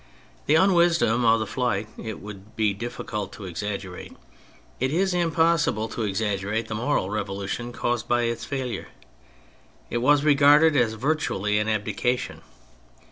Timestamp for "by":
8.07-8.23